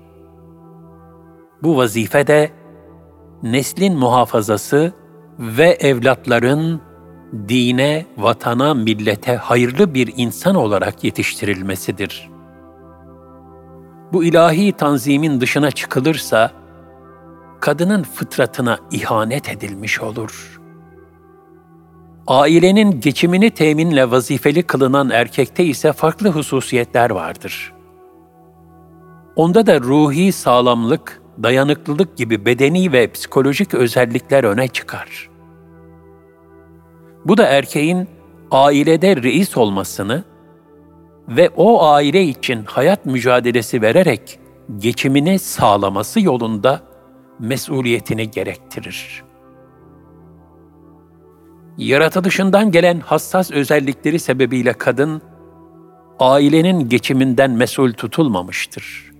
Bu 1.62 1.76
vazife 1.76 2.26
de 2.26 2.50
neslin 3.42 3.96
muhafazası 3.98 4.92
ve 5.38 5.66
evlatların 5.80 6.80
dine, 7.48 8.06
vatana, 8.18 8.74
millete 8.74 9.36
hayırlı 9.36 9.94
bir 9.94 10.12
insan 10.16 10.54
olarak 10.54 11.04
yetiştirilmesidir. 11.04 12.30
Bu 14.12 14.24
ilahi 14.24 14.72
tanzimin 14.72 15.40
dışına 15.40 15.70
çıkılırsa, 15.70 16.50
kadının 17.60 18.02
fıtratına 18.02 18.78
ihanet 18.90 19.48
edilmiş 19.48 20.00
olur. 20.00 20.60
Ailenin 22.26 23.00
geçimini 23.00 23.50
teminle 23.50 24.10
vazifeli 24.10 24.62
kılınan 24.62 25.10
erkekte 25.10 25.64
ise 25.64 25.92
farklı 25.92 26.28
hususiyetler 26.28 27.10
vardır. 27.10 27.72
Onda 29.36 29.66
da 29.66 29.80
ruhi 29.80 30.32
sağlamlık, 30.32 31.22
dayanıklılık 31.42 32.16
gibi 32.16 32.46
bedeni 32.46 32.92
ve 32.92 33.12
psikolojik 33.12 33.74
özellikler 33.74 34.44
öne 34.44 34.68
çıkar. 34.68 35.30
Bu 37.24 37.36
da 37.36 37.46
erkeğin 37.46 38.08
ailede 38.50 39.16
reis 39.16 39.56
olmasını 39.56 40.24
ve 41.28 41.50
o 41.56 41.84
aile 41.84 42.22
için 42.22 42.64
hayat 42.64 43.06
mücadelesi 43.06 43.82
vererek 43.82 44.38
geçimini 44.78 45.38
sağlaması 45.38 46.20
yolunda 46.20 46.80
mesuliyetini 47.38 48.30
gerektirir. 48.30 49.24
Yaratılışından 51.78 52.70
gelen 52.70 53.00
hassas 53.00 53.50
özellikleri 53.50 54.18
sebebiyle 54.18 54.72
kadın, 54.72 55.22
ailenin 56.18 56.88
geçiminden 56.88 57.50
mesul 57.50 57.92
tutulmamıştır. 57.92 59.15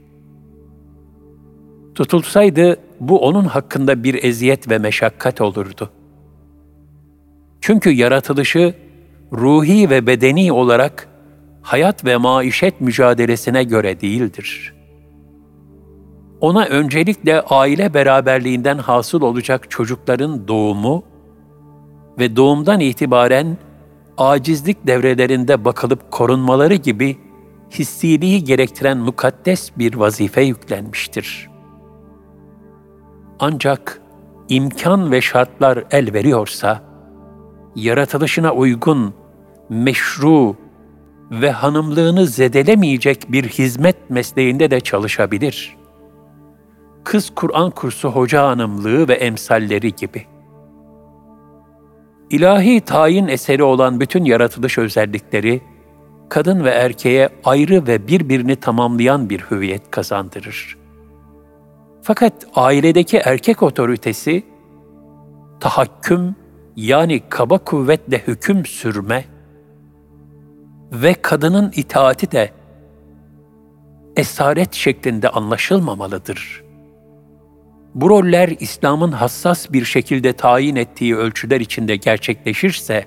Tutulsaydı 1.96 2.76
bu 3.00 3.18
onun 3.18 3.44
hakkında 3.44 4.04
bir 4.04 4.24
eziyet 4.24 4.70
ve 4.70 4.78
meşakkat 4.78 5.40
olurdu. 5.40 5.90
Çünkü 7.60 7.90
yaratılışı 7.90 8.74
ruhi 9.32 9.90
ve 9.90 10.06
bedeni 10.06 10.52
olarak 10.52 11.08
hayat 11.62 12.04
ve 12.04 12.16
maişet 12.16 12.80
mücadelesine 12.80 13.64
göre 13.64 14.00
değildir. 14.00 14.74
Ona 16.40 16.64
öncelikle 16.64 17.40
aile 17.40 17.94
beraberliğinden 17.94 18.78
hasıl 18.78 19.22
olacak 19.22 19.70
çocukların 19.70 20.48
doğumu 20.48 21.02
ve 22.18 22.36
doğumdan 22.36 22.80
itibaren 22.80 23.58
acizlik 24.18 24.86
devrelerinde 24.86 25.64
bakılıp 25.64 26.10
korunmaları 26.10 26.74
gibi 26.74 27.16
hissiliği 27.70 28.44
gerektiren 28.44 28.98
mukaddes 28.98 29.70
bir 29.78 29.94
vazife 29.94 30.42
yüklenmiştir.'' 30.42 31.55
Ancak 33.38 34.00
imkan 34.48 35.12
ve 35.12 35.20
şartlar 35.20 35.84
el 35.90 36.12
veriyorsa, 36.12 36.82
yaratılışına 37.76 38.52
uygun, 38.52 39.14
meşru 39.68 40.56
ve 41.30 41.50
hanımlığını 41.50 42.26
zedelemeyecek 42.26 43.32
bir 43.32 43.44
hizmet 43.44 44.10
mesleğinde 44.10 44.70
de 44.70 44.80
çalışabilir. 44.80 45.76
Kız 47.04 47.30
Kur'an 47.34 47.70
kursu 47.70 48.08
hoca 48.08 48.46
hanımlığı 48.46 49.08
ve 49.08 49.14
emsalleri 49.14 49.94
gibi. 49.94 50.26
İlahi 52.30 52.80
tayin 52.80 53.28
eseri 53.28 53.62
olan 53.62 54.00
bütün 54.00 54.24
yaratılış 54.24 54.78
özellikleri, 54.78 55.60
kadın 56.28 56.64
ve 56.64 56.70
erkeğe 56.70 57.28
ayrı 57.44 57.86
ve 57.86 58.08
birbirini 58.08 58.56
tamamlayan 58.56 59.30
bir 59.30 59.40
hüviyet 59.40 59.90
kazandırır.'' 59.90 60.85
Fakat 62.06 62.46
ailedeki 62.54 63.16
erkek 63.16 63.62
otoritesi 63.62 64.46
tahakküm 65.60 66.34
yani 66.76 67.22
kaba 67.28 67.58
kuvvetle 67.58 68.18
hüküm 68.18 68.66
sürme 68.66 69.24
ve 70.92 71.14
kadının 71.14 71.72
itaati 71.76 72.32
de 72.32 72.50
esaret 74.16 74.74
şeklinde 74.74 75.28
anlaşılmamalıdır. 75.28 76.64
Bu 77.94 78.10
roller 78.10 78.48
İslam'ın 78.60 79.12
hassas 79.12 79.72
bir 79.72 79.84
şekilde 79.84 80.32
tayin 80.32 80.76
ettiği 80.76 81.16
ölçüler 81.16 81.60
içinde 81.60 81.96
gerçekleşirse, 81.96 83.06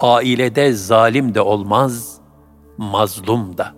ailede 0.00 0.72
zalim 0.72 1.34
de 1.34 1.40
olmaz, 1.40 2.20
mazlum 2.78 3.58
da. 3.58 3.74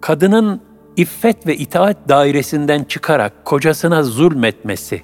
Kadının 0.00 0.67
iffet 0.98 1.46
ve 1.46 1.56
itaat 1.56 1.96
dairesinden 2.08 2.84
çıkarak 2.84 3.44
kocasına 3.44 4.02
zulmetmesi, 4.02 5.02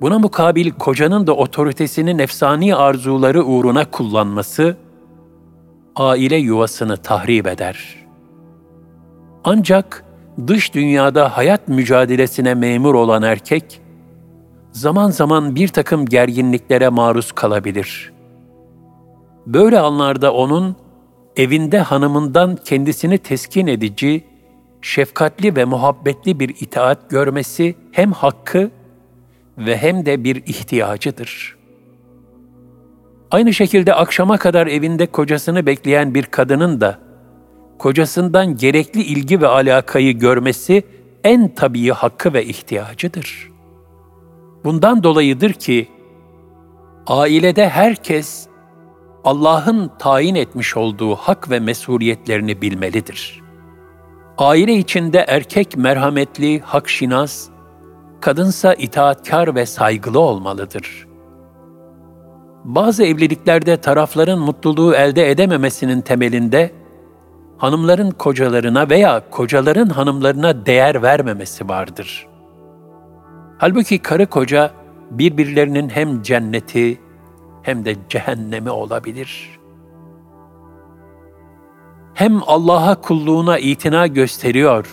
buna 0.00 0.18
mukabil 0.18 0.70
kocanın 0.70 1.26
da 1.26 1.32
otoritesini 1.32 2.18
nefsani 2.18 2.74
arzuları 2.74 3.44
uğruna 3.44 3.90
kullanması, 3.90 4.76
aile 5.96 6.36
yuvasını 6.36 6.96
tahrip 6.96 7.46
eder. 7.46 8.06
Ancak 9.44 10.04
dış 10.46 10.74
dünyada 10.74 11.36
hayat 11.36 11.68
mücadelesine 11.68 12.54
memur 12.54 12.94
olan 12.94 13.22
erkek, 13.22 13.80
zaman 14.72 15.10
zaman 15.10 15.54
bir 15.54 15.68
takım 15.68 16.06
gerginliklere 16.06 16.88
maruz 16.88 17.32
kalabilir. 17.32 18.12
Böyle 19.46 19.80
anlarda 19.80 20.32
onun 20.32 20.76
evinde 21.36 21.78
hanımından 21.78 22.56
kendisini 22.64 23.18
teskin 23.18 23.66
edici, 23.66 24.29
şefkatli 24.82 25.56
ve 25.56 25.64
muhabbetli 25.64 26.40
bir 26.40 26.48
itaat 26.48 27.10
görmesi 27.10 27.74
hem 27.92 28.12
hakkı 28.12 28.70
ve 29.58 29.76
hem 29.76 30.06
de 30.06 30.24
bir 30.24 30.36
ihtiyacıdır. 30.36 31.56
Aynı 33.30 33.54
şekilde 33.54 33.94
akşama 33.94 34.38
kadar 34.38 34.66
evinde 34.66 35.06
kocasını 35.06 35.66
bekleyen 35.66 36.14
bir 36.14 36.24
kadının 36.24 36.80
da 36.80 36.98
kocasından 37.78 38.56
gerekli 38.56 39.02
ilgi 39.02 39.40
ve 39.40 39.46
alakayı 39.46 40.18
görmesi 40.18 40.82
en 41.24 41.54
tabii 41.54 41.90
hakkı 41.90 42.32
ve 42.32 42.44
ihtiyacıdır. 42.44 43.50
Bundan 44.64 45.02
dolayıdır 45.02 45.52
ki 45.52 45.88
ailede 47.06 47.68
herkes 47.68 48.46
Allah'ın 49.24 49.90
tayin 49.98 50.34
etmiş 50.34 50.76
olduğu 50.76 51.14
hak 51.14 51.50
ve 51.50 51.60
mesuliyetlerini 51.60 52.62
bilmelidir. 52.62 53.49
Aile 54.40 54.74
içinde 54.74 55.24
erkek 55.28 55.76
merhametli, 55.76 56.60
hakşinas, 56.60 57.48
kadınsa 58.20 58.74
itaatkar 58.74 59.54
ve 59.54 59.66
saygılı 59.66 60.20
olmalıdır. 60.20 61.06
Bazı 62.64 63.04
evliliklerde 63.04 63.76
tarafların 63.76 64.38
mutluluğu 64.38 64.94
elde 64.94 65.30
edememesinin 65.30 66.00
temelinde 66.00 66.70
hanımların 67.58 68.10
kocalarına 68.10 68.90
veya 68.90 69.30
kocaların 69.30 69.88
hanımlarına 69.88 70.66
değer 70.66 71.02
vermemesi 71.02 71.68
vardır. 71.68 72.26
Halbuki 73.58 73.98
karı 73.98 74.26
koca 74.26 74.70
birbirlerinin 75.10 75.88
hem 75.88 76.22
cenneti 76.22 77.00
hem 77.62 77.84
de 77.84 77.96
cehennemi 78.08 78.70
olabilir. 78.70 79.59
Hem 82.14 82.40
Allah'a 82.46 83.00
kulluğuna 83.00 83.58
itina 83.58 84.06
gösteriyor, 84.06 84.86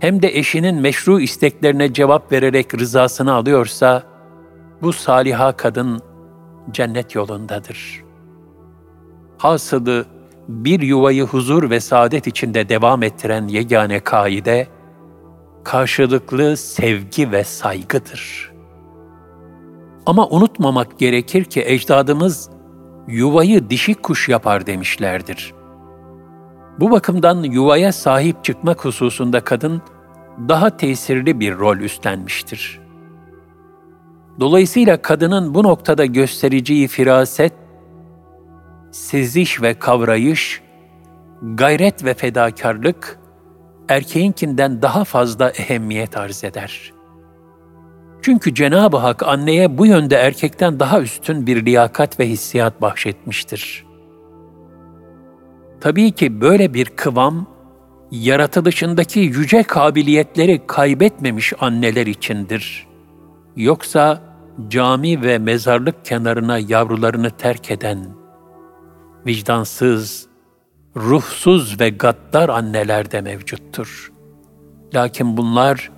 hem 0.00 0.22
de 0.22 0.38
eşinin 0.38 0.74
meşru 0.74 1.20
isteklerine 1.20 1.92
cevap 1.92 2.32
vererek 2.32 2.74
rızasını 2.74 3.32
alıyorsa, 3.32 4.02
bu 4.82 4.92
saliha 4.92 5.52
kadın 5.52 6.00
cennet 6.70 7.14
yolundadır. 7.14 8.04
Hasılı 9.38 10.06
bir 10.48 10.80
yuvayı 10.80 11.24
huzur 11.24 11.70
ve 11.70 11.80
saadet 11.80 12.26
içinde 12.26 12.68
devam 12.68 13.02
ettiren 13.02 13.48
yegane 13.48 14.00
kaide, 14.00 14.68
karşılıklı 15.64 16.56
sevgi 16.56 17.32
ve 17.32 17.44
saygıdır. 17.44 18.52
Ama 20.06 20.28
unutmamak 20.28 20.98
gerekir 20.98 21.44
ki 21.44 21.62
ecdadımız 21.66 22.50
yuvayı 23.08 23.70
dişi 23.70 23.94
kuş 23.94 24.28
yapar 24.28 24.66
demişlerdir. 24.66 25.54
Bu 26.78 26.90
bakımdan 26.90 27.42
yuvaya 27.42 27.92
sahip 27.92 28.44
çıkmak 28.44 28.84
hususunda 28.84 29.40
kadın 29.40 29.82
daha 30.48 30.76
tesirli 30.76 31.40
bir 31.40 31.58
rol 31.58 31.76
üstlenmiştir. 31.76 32.80
Dolayısıyla 34.40 35.02
kadının 35.02 35.54
bu 35.54 35.62
noktada 35.62 36.06
göstereceği 36.06 36.88
firaset, 36.88 37.52
seziş 38.90 39.62
ve 39.62 39.74
kavrayış, 39.74 40.62
gayret 41.42 42.04
ve 42.04 42.14
fedakarlık, 42.14 43.18
erkeğinkinden 43.88 44.82
daha 44.82 45.04
fazla 45.04 45.50
ehemmiyet 45.50 46.16
arz 46.16 46.44
eder. 46.44 46.92
Çünkü 48.22 48.54
Cenab-ı 48.54 48.96
Hak 48.96 49.22
anneye 49.22 49.78
bu 49.78 49.86
yönde 49.86 50.16
erkekten 50.16 50.80
daha 50.80 51.00
üstün 51.00 51.46
bir 51.46 51.66
liyakat 51.66 52.20
ve 52.20 52.28
hissiyat 52.28 52.82
bahşetmiştir. 52.82 53.89
Tabii 55.80 56.12
ki 56.12 56.40
böyle 56.40 56.74
bir 56.74 56.84
kıvam, 56.84 57.46
yaratılışındaki 58.10 59.20
yüce 59.20 59.62
kabiliyetleri 59.62 60.66
kaybetmemiş 60.66 61.52
anneler 61.60 62.06
içindir. 62.06 62.86
Yoksa 63.56 64.22
cami 64.68 65.22
ve 65.22 65.38
mezarlık 65.38 66.04
kenarına 66.04 66.58
yavrularını 66.58 67.30
terk 67.30 67.70
eden, 67.70 68.06
vicdansız, 69.26 70.26
ruhsuz 70.96 71.80
ve 71.80 71.88
gaddar 71.90 72.48
anneler 72.48 73.10
de 73.10 73.20
mevcuttur. 73.20 74.12
Lakin 74.94 75.36
bunlar, 75.36 75.90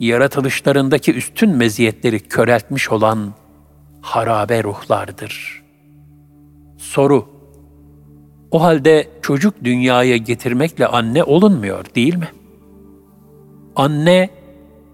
yaratılışlarındaki 0.00 1.14
üstün 1.14 1.50
meziyetleri 1.50 2.20
köreltmiş 2.20 2.90
olan 2.90 3.34
harabe 4.00 4.62
ruhlardır. 4.62 5.62
Soru 6.78 7.39
O 8.50 8.62
halde 8.62 9.08
çocuk 9.22 9.54
dünyaya 9.64 10.16
getirmekle 10.16 10.86
anne 10.86 11.24
olunmuyor 11.24 11.84
değil 11.94 12.16
mi? 12.16 12.28
Anne, 13.76 14.30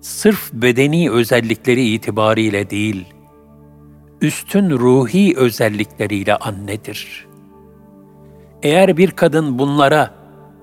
sırf 0.01 0.53
bedeni 0.53 1.11
özellikleri 1.11 1.88
itibariyle 1.88 2.71
değil, 2.71 3.05
üstün 4.21 4.71
ruhi 4.71 5.35
özellikleriyle 5.37 6.37
annedir. 6.37 7.27
Eğer 8.62 8.97
bir 8.97 9.11
kadın 9.11 9.59
bunlara, 9.59 10.14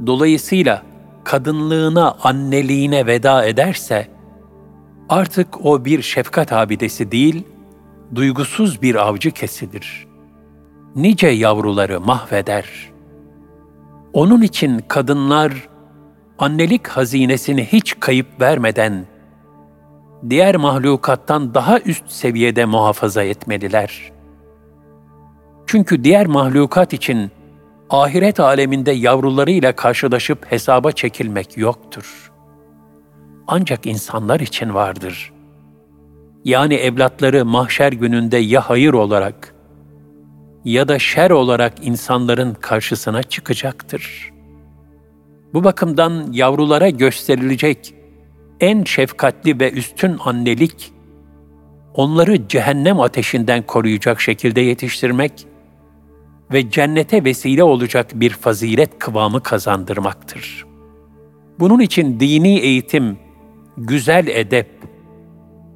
dolayısıyla 0.05 0.83
kadınlığına, 1.23 2.17
anneliğine 2.23 3.05
veda 3.05 3.45
ederse, 3.45 4.07
artık 5.09 5.65
o 5.65 5.85
bir 5.85 6.01
şefkat 6.01 6.53
abidesi 6.53 7.11
değil, 7.11 7.43
duygusuz 8.15 8.81
bir 8.81 8.95
avcı 8.95 9.31
kesidir. 9.31 10.07
Nice 10.95 11.27
yavruları 11.27 12.01
mahveder. 12.01 12.65
Onun 14.13 14.41
için 14.41 14.79
kadınlar, 14.87 15.69
annelik 16.39 16.87
hazinesini 16.87 17.65
hiç 17.65 17.99
kayıp 17.99 18.41
vermeden, 18.41 19.05
diğer 20.29 20.55
mahlukattan 20.55 21.53
daha 21.53 21.79
üst 21.79 22.11
seviyede 22.11 22.65
muhafaza 22.65 23.23
etmeliler. 23.23 24.11
Çünkü 25.65 26.03
diğer 26.03 26.27
mahlukat 26.27 26.93
için 26.93 27.31
ahiret 27.89 28.39
aleminde 28.39 28.91
yavrularıyla 28.91 29.75
karşılaşıp 29.75 30.51
hesaba 30.51 30.91
çekilmek 30.91 31.57
yoktur. 31.57 32.31
Ancak 33.47 33.85
insanlar 33.85 34.39
için 34.39 34.73
vardır. 34.73 35.33
Yani 36.45 36.73
evlatları 36.73 37.45
mahşer 37.45 37.91
gününde 37.91 38.37
ya 38.37 38.69
hayır 38.69 38.93
olarak 38.93 39.52
ya 40.65 40.87
da 40.87 40.99
şer 40.99 41.31
olarak 41.31 41.73
insanların 41.81 42.53
karşısına 42.53 43.23
çıkacaktır. 43.23 44.33
Bu 45.53 45.63
bakımdan 45.63 46.27
yavrulara 46.31 46.89
gösterilecek 46.89 47.93
en 48.59 48.83
şefkatli 48.83 49.59
ve 49.59 49.71
üstün 49.71 50.17
annelik, 50.25 50.93
onları 51.93 52.47
cehennem 52.47 52.99
ateşinden 52.99 53.63
koruyacak 53.63 54.21
şekilde 54.21 54.61
yetiştirmek 54.61 55.47
ve 56.51 56.69
cennete 56.69 57.23
vesile 57.23 57.63
olacak 57.63 58.11
bir 58.13 58.29
fazilet 58.29 58.99
kıvamı 58.99 59.43
kazandırmaktır. 59.43 60.65
Bunun 61.59 61.79
için 61.79 62.19
dini 62.19 62.59
eğitim, 62.59 63.17
güzel 63.77 64.27
edep, 64.27 64.69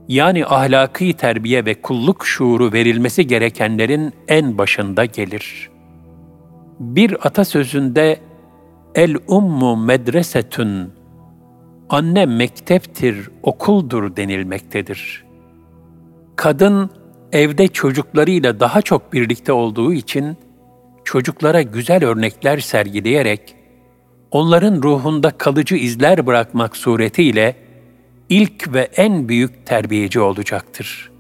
yani 0.07 0.45
ahlaki 0.45 1.13
terbiye 1.13 1.65
ve 1.65 1.81
kulluk 1.81 2.25
şuuru 2.25 2.73
verilmesi 2.73 3.27
gerekenlerin 3.27 4.13
en 4.27 4.57
başında 4.57 5.05
gelir. 5.05 5.69
Bir 6.79 7.27
atasözünde 7.27 8.19
el 8.95 9.15
ummu 9.27 9.77
medresetün 9.77 10.89
anne 11.89 12.25
mekteptir, 12.25 13.29
okuldur 13.43 14.15
denilmektedir. 14.15 15.25
Kadın 16.35 16.89
evde 17.31 17.67
çocuklarıyla 17.67 18.59
daha 18.59 18.81
çok 18.81 19.13
birlikte 19.13 19.53
olduğu 19.53 19.93
için 19.93 20.37
çocuklara 21.03 21.61
güzel 21.61 22.05
örnekler 22.05 22.59
sergileyerek 22.59 23.55
onların 24.31 24.83
ruhunda 24.83 25.31
kalıcı 25.31 25.75
izler 25.75 26.25
bırakmak 26.25 26.77
suretiyle 26.77 27.66
ilk 28.29 28.73
ve 28.73 28.89
en 28.95 29.29
büyük 29.29 29.65
terbiyeci 29.65 30.19
olacaktır. 30.19 31.11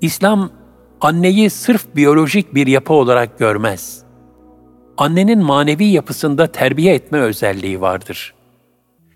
İslam 0.00 0.50
anneyi 1.00 1.50
sırf 1.50 1.96
biyolojik 1.96 2.54
bir 2.54 2.66
yapı 2.66 2.92
olarak 2.92 3.38
görmez. 3.38 4.02
Annenin 4.98 5.38
manevi 5.38 5.84
yapısında 5.84 6.46
terbiye 6.46 6.94
etme 6.94 7.18
özelliği 7.18 7.80
vardır. 7.80 8.34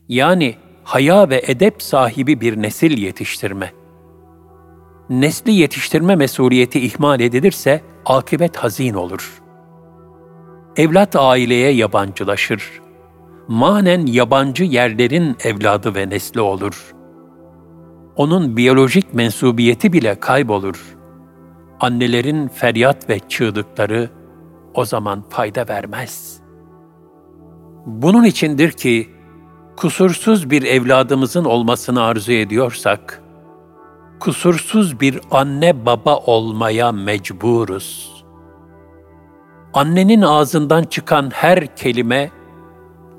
Yani 0.09 0.55
haya 0.85 1.31
ve 1.31 1.43
edep 1.47 1.83
sahibi 1.83 2.41
bir 2.41 2.63
nesil 2.63 2.99
yetiştirme. 2.99 3.73
Nesli 5.11 5.53
yetiştirme 5.53 6.17
mesuliyeti 6.17 6.81
ihmal 6.81 7.21
edilirse 7.21 7.81
akıbet 8.07 8.57
hazin 8.57 8.95
olur. 8.95 9.43
Evlat 10.77 11.17
aileye 11.17 11.71
yabancılaşır. 11.71 12.81
Manen 13.51 14.07
yabancı 14.07 14.65
yerlerin 14.65 15.37
evladı 15.45 15.95
ve 15.95 16.11
nesli 16.11 16.41
olur. 16.41 16.95
Onun 18.17 18.57
biyolojik 18.57 19.15
mensubiyeti 19.15 19.93
bile 19.93 20.21
kaybolur. 20.21 20.97
Annelerin 21.81 22.49
feryat 22.49 23.09
ve 23.09 23.19
çığlıkları 23.29 24.11
o 24.75 24.85
zaman 24.85 25.25
fayda 25.29 25.69
vermez. 25.69 26.41
Bunun 27.87 28.25
içindir 28.25 28.71
ki 28.71 29.11
kusursuz 29.77 30.51
bir 30.51 30.63
evladımızın 30.63 31.45
olmasını 31.45 32.03
arzu 32.03 32.33
ediyorsak, 32.33 33.23
kusursuz 34.21 35.01
bir 35.01 35.21
anne 35.31 35.87
baba 35.87 36.17
olmaya 36.17 36.93
mecburuz. 36.93 38.11
Annenin 39.75 40.23
ağzından 40.23 40.83
çıkan 40.83 41.31
her 41.35 41.77
kelime, 41.77 42.31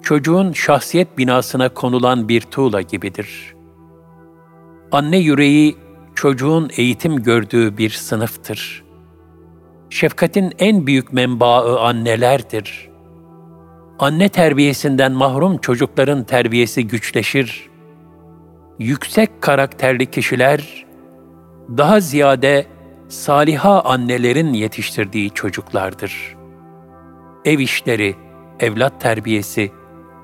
çocuğun 0.03 0.51
şahsiyet 0.51 1.17
binasına 1.17 1.69
konulan 1.69 2.29
bir 2.29 2.41
tuğla 2.41 2.81
gibidir. 2.81 3.55
Anne 4.91 5.17
yüreği, 5.17 5.77
çocuğun 6.15 6.69
eğitim 6.77 7.23
gördüğü 7.23 7.77
bir 7.77 7.89
sınıftır. 7.89 8.83
Şefkatin 9.89 10.53
en 10.59 10.87
büyük 10.87 11.13
menbaı 11.13 11.79
annelerdir.'' 11.79 12.91
anne 14.01 14.29
terbiyesinden 14.29 15.11
mahrum 15.11 15.57
çocukların 15.57 16.23
terbiyesi 16.23 16.87
güçleşir. 16.87 17.69
Yüksek 18.79 19.41
karakterli 19.41 20.05
kişiler 20.05 20.85
daha 21.77 21.99
ziyade 21.99 22.65
saliha 23.07 23.81
annelerin 23.81 24.53
yetiştirdiği 24.53 25.29
çocuklardır. 25.29 26.35
Ev 27.45 27.59
işleri, 27.59 28.15
evlat 28.59 29.01
terbiyesi, 29.01 29.71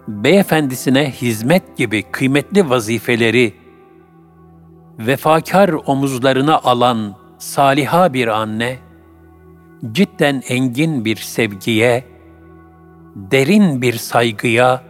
beyefendisine 0.07 1.11
hizmet 1.11 1.77
gibi 1.77 2.03
kıymetli 2.03 2.69
vazifeleri 2.69 3.53
vefakar 4.99 5.69
omuzlarına 5.69 6.59
alan 6.59 7.15
saliha 7.37 8.13
bir 8.13 8.27
anne, 8.27 8.77
cidden 9.91 10.43
engin 10.47 11.05
bir 11.05 11.15
sevgiye, 11.15 12.03
derin 13.15 13.81
bir 13.81 13.93
saygıya 13.93 14.83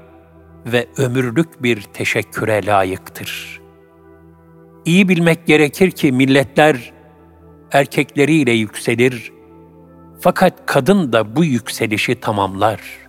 ve 0.66 0.88
ömürlük 0.98 1.64
bir 1.64 1.82
teşekküre 1.82 2.66
layıktır. 2.66 3.62
İyi 4.86 5.10
bilmek 5.10 5.48
gerekir 5.48 5.92
ki 5.92 6.12
milletler 6.12 6.94
erkekleriyle 7.72 8.52
yükselir 8.52 9.32
fakat 10.20 10.54
kadın 10.66 11.14
da 11.14 11.36
bu 11.36 11.46
yükselişi 11.46 12.16
tamamlar. 12.16 13.07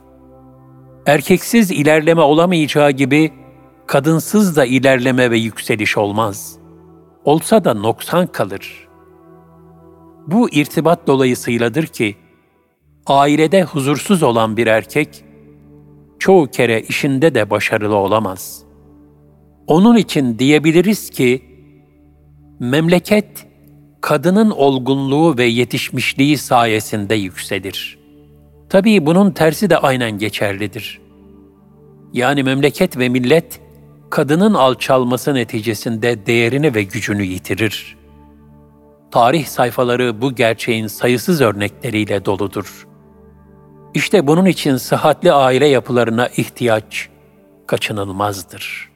Erkeksiz 1.08 1.70
ilerleme 1.70 2.20
olamayacağı 2.20 2.90
gibi 2.90 3.32
kadınsız 3.86 4.56
da 4.56 4.64
ilerleme 4.64 5.30
ve 5.30 5.38
yükseliş 5.38 5.98
olmaz. 5.98 6.58
Olsa 7.24 7.64
da 7.64 7.74
noksan 7.74 8.26
kalır. 8.26 8.88
Bu 10.26 10.50
irtibat 10.50 11.06
dolayısıyladır 11.06 11.86
ki 11.86 12.16
ailede 13.06 13.62
huzursuz 13.62 14.22
olan 14.22 14.56
bir 14.56 14.66
erkek, 14.66 15.24
çoğu 16.18 16.46
kere 16.46 16.80
işinde 16.80 17.34
de 17.34 17.50
başarılı 17.50 17.96
olamaz. 17.96 18.62
Onun 19.66 19.96
için 19.96 20.38
diyebiliriz 20.38 21.10
ki, 21.10 21.44
memleket, 22.60 23.46
kadının 24.00 24.50
olgunluğu 24.50 25.38
ve 25.38 25.44
yetişmişliği 25.44 26.38
sayesinde 26.38 27.14
yükselir. 27.14 27.97
Tabii 28.68 29.06
bunun 29.06 29.30
tersi 29.30 29.70
de 29.70 29.78
aynen 29.78 30.18
geçerlidir. 30.18 31.00
Yani 32.12 32.42
memleket 32.42 32.98
ve 32.98 33.08
millet, 33.08 33.60
kadının 34.10 34.54
alçalması 34.54 35.34
neticesinde 35.34 36.26
değerini 36.26 36.74
ve 36.74 36.82
gücünü 36.82 37.22
yitirir. 37.22 37.96
Tarih 39.10 39.46
sayfaları 39.46 40.20
bu 40.20 40.34
gerçeğin 40.34 40.86
sayısız 40.86 41.40
örnekleriyle 41.40 42.24
doludur. 42.24 42.86
İşte 43.94 44.26
bunun 44.26 44.46
için 44.46 44.76
sıhhatli 44.76 45.32
aile 45.32 45.66
yapılarına 45.66 46.28
ihtiyaç 46.28 47.08
kaçınılmazdır.'' 47.66 48.87